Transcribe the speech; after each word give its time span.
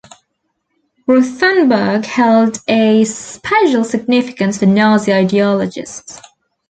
Rothenburg 1.07 2.05
held 2.05 2.57
a 2.67 3.05
special 3.05 3.83
significance 3.83 4.57
for 4.57 4.65
Nazi 4.65 5.13
ideologists. 5.13 6.19